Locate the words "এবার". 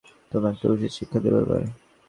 1.43-1.61